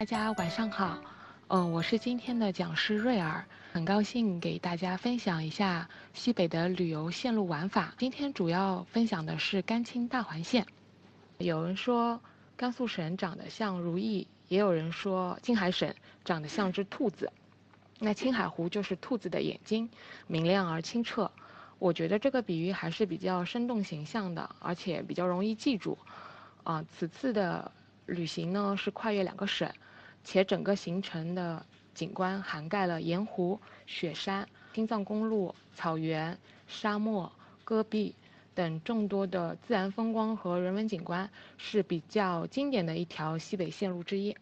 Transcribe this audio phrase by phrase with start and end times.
[0.00, 0.98] 大家晚上好，
[1.48, 7.92] 嗯，我是今天的讲师瑞尔，很高兴给大家分享一下西北的旅游线路玩法。
[7.98, 10.66] 今天主要分享的是甘青大环线。
[11.36, 12.18] 有人说
[12.56, 15.94] 甘肃省长得像如意，也有人说青海省
[16.24, 17.30] 长得像只兔子。
[17.98, 19.90] 那青海湖就是兔子的眼睛，
[20.26, 21.30] 明亮而清澈。
[21.78, 25.98] 我觉得这个比喻还是比较生动形象的，而且比较容易记住。
[26.64, 27.70] 啊，此次的
[28.06, 29.70] 旅行呢是跨越两个省。
[30.24, 37.30] 且整个行程的景观涵盖了盐湖、雪山、青藏公路、草原、沙漠、
[37.64, 38.14] 戈壁
[38.54, 44.36] 等众多的自然风光和人文景观，是比较经典的一条西北线路之一。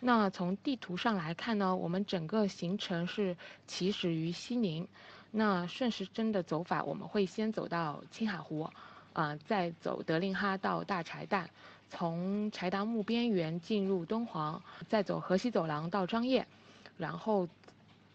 [0.00, 3.36] 那从地图上来看呢，我们整个行程是
[3.66, 4.86] 起始于西宁，
[5.30, 8.70] 那顺时针的走法，我们会先走到青海湖，
[9.12, 11.46] 啊，再走德令哈到大柴旦。
[11.90, 16.44] 从柴达木边缘进入敦煌，再走河西走廊到张掖，
[16.96, 17.48] 然后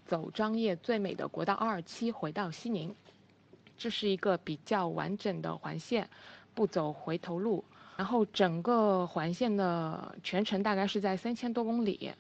[0.06, 2.96] 走张掖最美的国道二二七回到西宁，
[3.78, 6.10] 这是一个比较完整的环线，
[6.54, 7.64] 不走回头路。
[7.96, 12.12] 然后整个环线的全程大概是在三千多公里，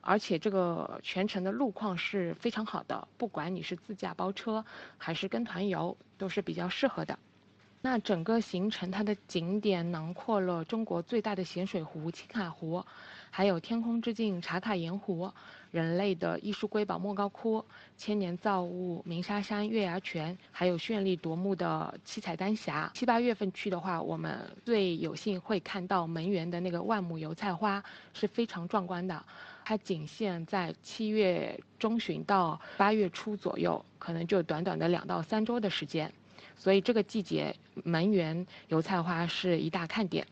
[0.00, 4.64] 而且这个全程的路况是非常好的，不管你是自驾包车
[4.98, 7.18] 还是跟团游，都是比较适合的。
[7.86, 12.82] 那整个行程它的景点囊括了中国最大的咸水湖青海湖，
[13.30, 15.30] 还有天空之镜茶卡盐湖、
[15.70, 17.62] 人类的艺术瑰宝莫高窟、
[17.98, 22.90] 千年造物鸣沙山月牙泉，还有绚丽夺目的七彩丹霞。
[22.94, 29.22] 七八月份去的话，我们最有幸会看到门源的那个万亩油菜花，是非常壮观的。
[29.62, 36.10] 它仅限在七月中旬到八月初左右，可能就短短的两到三周的时间。
[36.56, 40.26] 所以这个季节门源油菜花是一大看点，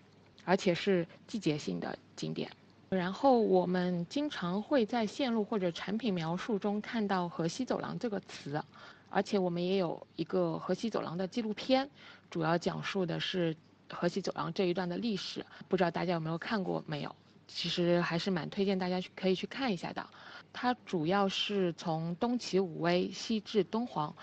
[0.45, 2.51] 而且是季节性的景点。
[2.89, 8.63] 然后我们经常会在线路或者产品描述中看到“河西走廊”这个词，
[9.09, 11.89] 而且我们也有一个河西走廊的纪录片，
[12.31, 13.57] 主要讲述的是
[13.89, 15.45] 河西走廊这一段的历史。
[15.69, 17.17] 不知道大家有没有看过没有？
[17.49, 20.07] 其实还是蛮推荐大家去可以去看一下的。
[20.53, 24.15] 它主要是从东起武威，西至敦煌。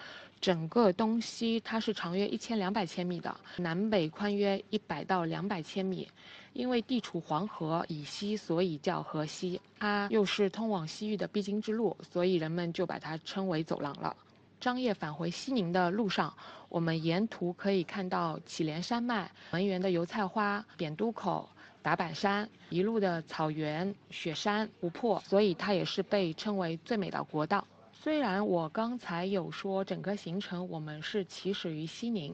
[0.41, 6.07] 整个东西它是长约一千两百千米的，南北宽约一百到两百千米。
[6.53, 9.61] 因为地处黄河以西，所以叫河西。
[9.79, 14.15] 它又是通往西域的必经之路，所以人们就把它称为走廊了。
[14.59, 16.33] 张掖返回西宁的路上，
[16.67, 21.47] 我们沿途可以看到祁连山脉、门源的油菜花、扁都口、
[21.83, 27.65] 达坂山一路的草原、雪山、湖泊，所以它也是被称为最美的国道。
[28.01, 32.33] 虽然我刚才有说整个行程我们是起始于西宁，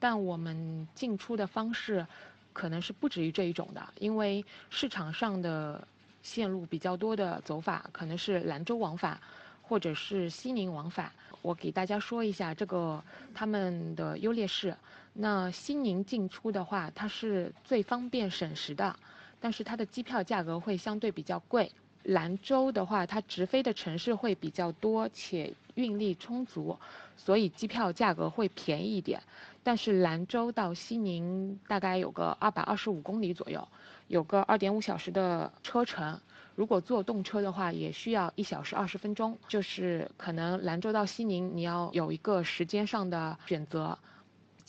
[0.00, 2.06] 但我们进出的方式
[2.54, 5.86] 可能是不止于这一种的，因为市场上的
[6.22, 9.20] 线路比较多的走法可能是兰州往返，
[9.60, 11.12] 或者是西宁往返。
[11.42, 14.74] 我给大家说一下这个他们的优劣势。
[15.12, 18.96] 那西宁进出的话，它是最方便省时的，
[19.38, 21.70] 但是它的机票价格会相对比较贵。
[22.04, 26.78] 兰州的话，它直飞的城市会比较多，且运力充足，
[27.16, 29.22] 所以机票价格会便宜一点。
[29.62, 33.68] 但是兰州到西宁大概有个二百二十五公里左右，
[34.08, 36.18] 有个二点五小时的车程。
[36.54, 39.38] 如果坐动车的话，也需要一小时二十分钟。
[39.48, 43.96] 就是可能兰州到西宁，你要有一个时间上的选择。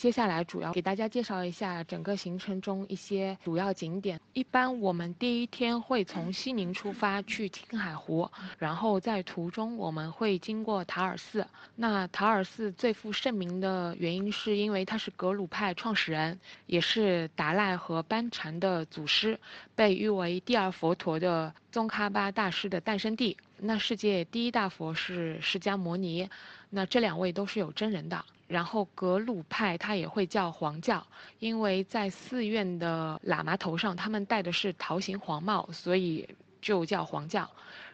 [0.04, 4.20] 接下来主要给大家介绍一下整个行程中一些主要景点。
[4.34, 11.48] 一般我们第一天会从西宁出发去青海湖，然后在途中我们会经过塔尔寺。
[11.78, 19.40] 那塔尔寺最负盛名的原因是因为它是格鲁派创始人，也是达赖和班禅的祖师，
[19.74, 23.38] 被誉为第二佛陀的宗喀巴大师的诞生地。
[23.58, 26.30] 那世界第一大佛是释迦牟尼，
[26.70, 28.26] 那这两位都是有真人的。
[28.54, 31.04] 然后格鲁派他也会叫黄教，
[31.40, 36.30] 因为在寺院的喇嘛头上，他们戴的是桃形黄帽，所以
[36.62, 37.50] 就叫黄教。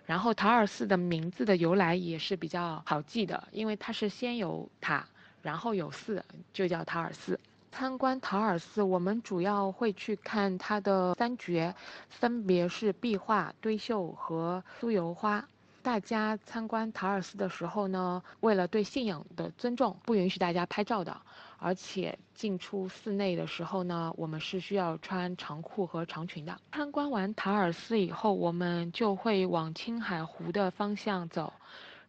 [0.05, 5.07] 然后塔尔寺的名字的由来也是比较好记的，因为它是先有塔，
[5.41, 6.21] 然后有寺，
[6.51, 7.39] 就叫塔尔寺。
[7.71, 11.73] 参观塔尔寺，我们主要会去看它的三绝，
[12.09, 15.47] 分别是壁画、堆绣和酥油花。
[15.81, 21.15] 大家参观塔尔寺的时候呢，为了对信仰的尊重，不允许大家拍照的。
[21.61, 26.57] 而且进出寺内的时候呢，我们是需要穿长裤和长裙的。
[26.71, 31.51] 参观完塔尔寺以后，我们就会往青海湖的方向走。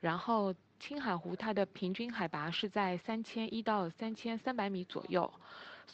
[0.01, 5.33] 然后青海湖它的平均海拔是在三千一到三千三百米左右，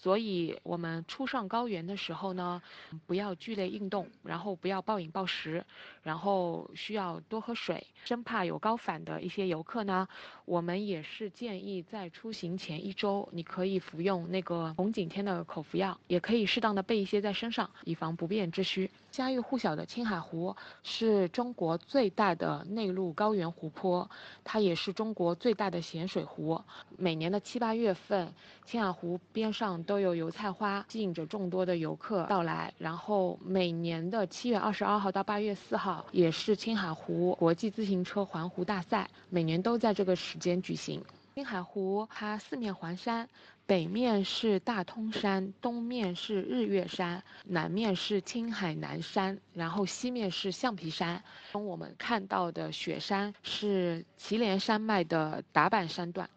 [0.03, 2.63] 所以我们初上高原的时候呢，
[3.07, 5.65] 不要剧烈运动，然后不要暴饮暴食，
[6.03, 10.07] 然后需要多喝水，生怕有高反的一些游客呢，
[10.45, 18.91] 我们也是建议在出行前一周，你可以服用那个红景天的口服药，也可以适当的备一些在身上，以防不便之需。
[19.11, 24.11] 家喻户晓的青海湖是中国最大的内陆高原湖泊，
[24.45, 26.61] 它也是中国最大的咸水湖。
[26.99, 28.35] 每年的七八月份，
[28.67, 32.75] 青海湖边上都有油菜花，吸引着众多的游客到来。
[32.77, 41.03] 然后每年的七月二十二号到八月四号，也是青海湖国际自行车环湖大赛，每年都在这个时间举行。
[41.35, 43.29] 青海湖它四面环山，
[43.67, 51.23] 北面是大通山，东面是日月山，南面是青海南山，然后西面是橡皮山。
[51.53, 56.29] 从我们看到的雪山是祁连山脉的达坂山段。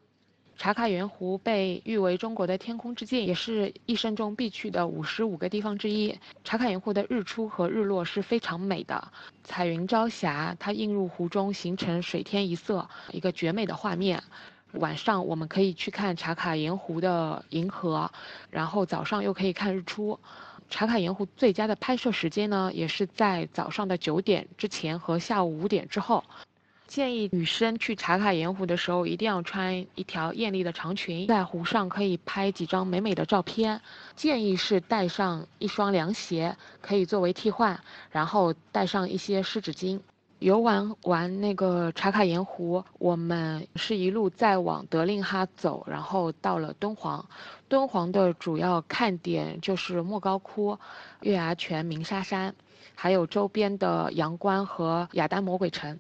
[0.59, 6.19] 茶卡盐湖被誉为中国的天空之镜，也是一生中必去的五十五个地方之一。
[6.43, 9.07] 茶卡盐湖的日出和日落是非常美的，
[9.45, 14.21] 彩云朝霞，它映入湖中，形成水天一色，一个绝美的画面。
[14.73, 18.11] 晚上我们可以去看茶卡盐湖的银河，
[18.49, 20.19] 然后早上又可以看日出。
[20.69, 26.21] 茶卡盐湖最佳的拍摄时间呢，也是在早上的九点之前和下午五点之后。
[26.89, 33.79] 建议女生去茶卡盐湖的时候，一定要穿一条艳丽的长裙，在湖上可以拍几张美美的照片。
[34.15, 39.99] 建议是带上一双凉鞋，可以作为替换，然后带上一些湿纸巾。
[40.39, 47.23] 游玩完那个茶卡盐湖，我们是一路再往德令哈走，然后到了敦煌。
[47.67, 50.75] 敦煌的主要看点就是莫高窟、
[51.21, 52.55] 月牙泉、鸣沙山，
[52.95, 55.99] 还有周边的阳关和雅丹魔鬼城。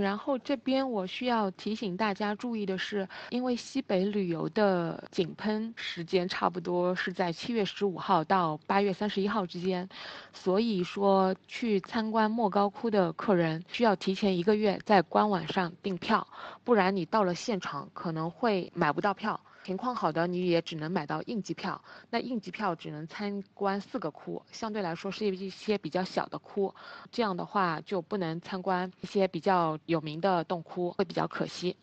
[0.00, 9.88] 然后这边我需要提醒大家注意的是，因为西北旅游的井喷时间差不多是在七月十五号到八月三十一号之间，
[10.32, 16.26] 所以说去参观莫高窟的客人需要提前一个月在官网上订票，
[16.64, 19.40] 不然你到了现场可能会买不到票。
[19.64, 21.82] 情况好的，你也只能买到应急票。
[22.10, 26.74] 那应急票只能参观四个窟，相对来说是一些比较小的窟，
[27.10, 31.74] 这样的话就不能参观一些比较有名的洞窟，会比较可惜。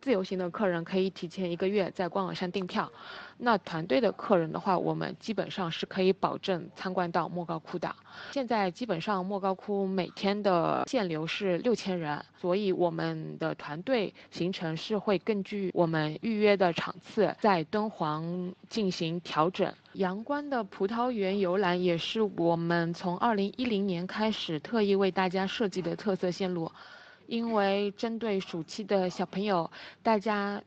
[0.00, 2.90] 自由行的客人可以提前一个月在官网上订票，
[3.36, 7.94] 那团队的客人的话，我们基本上是可以保证参观到莫高窟的。
[8.32, 19.70] 现在基本上莫高窟每天的限流是六千人，所以我们的团队行程是会根据我们预约的场次在敦煌进行调整。
[19.94, 26.72] 阳关的葡萄园游览也是我们从二零一零年开始特意为大家设计的特色线路。
[27.30, 29.70] 因为针对暑期的小朋友，
[30.02, 30.60] 大家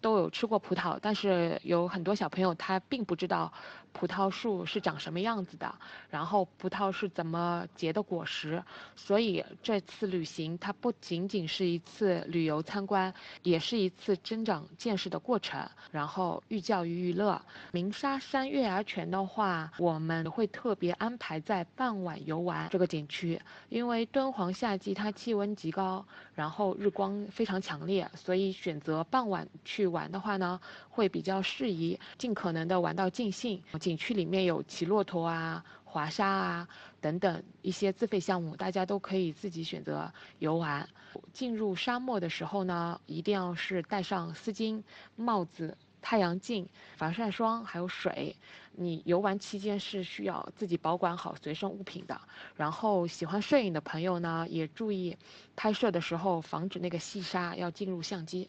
[0.00, 3.52] 都有吃过葡萄，但是有很多小朋友他并不知道。
[3.92, 5.74] 葡萄树是长什么样子的？
[6.08, 8.62] 然后葡萄是怎么结的果实？
[8.96, 15.68] 所以这次旅行它不仅仅是一次旅游参观，也是一次增长见识的过程。
[15.90, 17.40] 然后寓教于娱乐。
[17.72, 26.04] 鸣沙山月牙泉的话，我们会特别安排在傍晚游玩这个景区，因为敦煌夏季它气温极高，
[26.34, 33.62] 然后日光非常强烈，所以选择傍晚去玩的话呢，会比较适宜，尽可能的玩到尽兴。
[33.80, 36.68] 景区里面有骑骆驼啊、滑沙啊
[37.00, 40.88] 等等一些自费项目，大家都可以自己选择游玩。
[41.32, 44.84] 进入沙漠的时候呢，一定要是带上丝巾、
[45.16, 48.36] 帽子、太阳镜、防晒霜还有水。
[48.72, 52.20] 你游玩期间是需要自己保管好随身物品的。
[52.54, 55.16] 然后喜欢摄影的朋友呢，也注意
[55.56, 58.48] 拍摄的时候防止那个细沙要进入相机。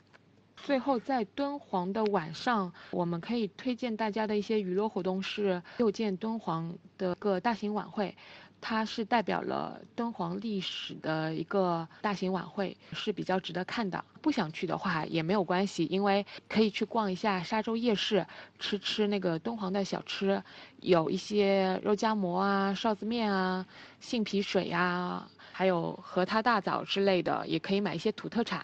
[0.63, 8.15] 最后，在敦煌的晚上，我们可以推荐大家的一些娱乐活动是六建敦煌的个大型晚会，
[8.61, 14.05] 它是代表了敦煌历史的一个大型晚会，是比较值得看的。
[14.21, 18.25] 不想去的话也没有关系，因为可以去逛一下沙洲夜市，
[18.59, 20.43] 吃吃那个敦煌的小吃，
[20.79, 23.65] 有一些肉夹馍啊、臊子面啊、
[23.99, 28.63] 杏皮水呀，还有和他大枣之类的，也可以买一些土特产。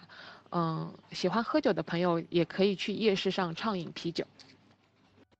[0.50, 4.24] 嗯，喜欢喝酒的朋友也可以去夜市上畅饮啤酒。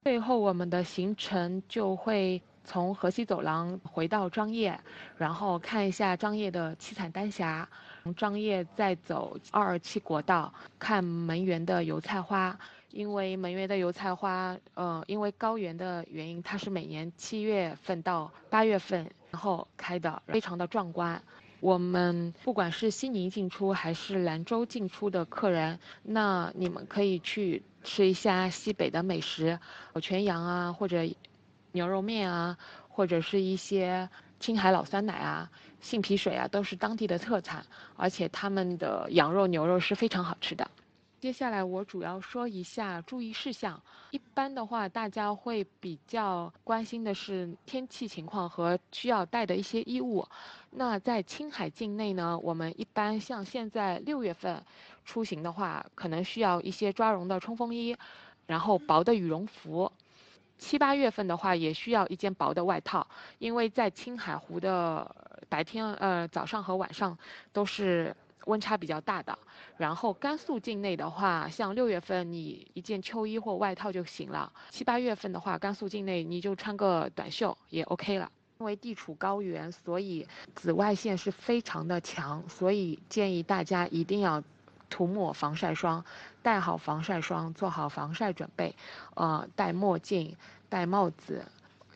[0.02, 4.78] 最后，我们的行程就会从河西走廊回到张掖，
[5.16, 7.68] 然后看一下张掖的七彩丹霞，
[8.02, 12.58] 从张掖再走二二七国道看门源的油菜花。
[12.90, 21.22] 因为门源的油菜花，呃，因为高原的原因，它是每年七月份到八月份然后开的，非常的壮观。
[21.60, 29.58] 我们不管是西宁进出还是兰州进出的客人，那你们可以去吃一下西北的美食，
[30.00, 31.08] 全羊啊，或者
[31.72, 32.56] 牛肉面啊，
[32.88, 35.50] 或者是一些青海老酸奶啊、
[35.80, 40.70] 杏皮水啊，都是当地的特产，而且他们的羊肉、牛肉是非常好吃的。
[41.20, 43.82] 接下来我主要说一下注意事项。
[44.12, 50.25] 一般的话，大家会比较关心的是天气情况和需要带的一些衣物。
[50.70, 54.62] 那在青海境内呢，我们一般像现在六月份
[55.04, 57.96] 出行的话，可能需要一些抓绒的冲锋衣，
[58.46, 59.90] 然后薄的羽绒服。
[60.56, 63.08] 七八月份的话，也需要一件薄的外套，
[63.40, 65.16] 因为在青海湖的
[65.48, 67.18] 白天，呃，早上和晚上
[67.52, 68.14] 都是。
[68.49, 69.38] 温差比较大的，
[69.76, 74.52] 然后甘肃境内的话，像六月份你一件秋衣或外套就行了。
[74.71, 78.31] 七八月份的话，甘肃境内你就穿个短袖也 OK 了。
[78.59, 80.26] 因为地处高原，所以
[80.57, 84.43] 紫外线是非常的强，所以建议大家一定要
[84.90, 86.05] 涂抹防晒霜，
[86.43, 88.75] 戴好防晒霜，做好防晒准备。
[89.14, 90.37] 呃，戴墨镜，
[90.69, 91.47] 戴帽子。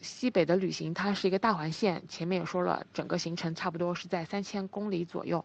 [0.03, 5.45] 西北的旅行它是一个大环线，前面也说了，整个行程差不多是在三千公里左右。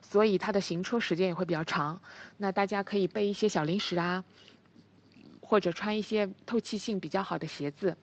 [0.00, 2.00] 所以它的行车时间也会比较长，
[2.36, 4.24] 那大家可以备一些小零食啊，
[5.40, 7.96] 或者穿一些透气性比较好的鞋子，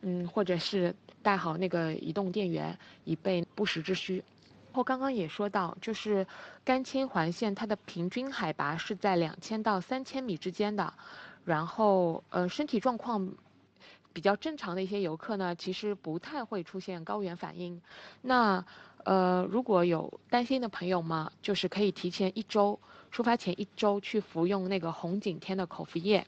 [0.00, 4.16] 嗯，或者是带好那个移动电源，以备不时之需。
[4.16, 6.26] 然后刚刚也说到，就是
[6.64, 10.94] 甘青环线它的平均海拔是在两千到三千米之间的，
[11.44, 13.34] 然后呃身体状况
[14.14, 17.82] 比较正常的一些游客呢，其实不太会出现高原反应。
[18.22, 18.64] 那
[19.04, 22.78] 呃，如果有担心的朋友们，就是可以提前一周，
[23.10, 26.26] 出发前一周去服用那个红景天的口服液，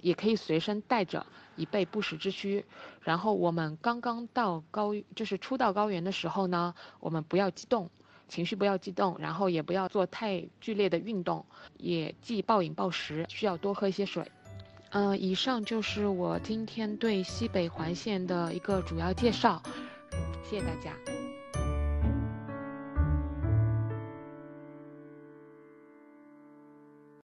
[0.00, 1.24] 也可以随身带着，
[1.56, 2.64] 以备不时之需。
[3.02, 7.90] 然后我们刚刚到高，就是初到高原的时候呢，我们不要激动，
[8.28, 11.44] 情绪不要激动，然后也不要做太剧烈的运动，
[11.76, 14.30] 也忌暴饮暴食，需要多喝一些水。
[14.90, 19.62] 嗯，以上就是我今天对西北环线的一个主要介绍，
[20.42, 21.13] 谢谢大家。